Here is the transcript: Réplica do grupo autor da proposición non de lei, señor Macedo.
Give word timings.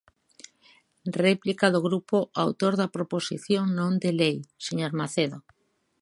Réplica 1.23 1.67
do 1.73 1.79
grupo 1.87 2.17
autor 2.45 2.73
da 2.81 2.91
proposición 2.95 3.65
non 3.79 3.91
de 4.03 4.11
lei, 4.21 4.37
señor 4.67 4.91
Macedo. 4.99 5.37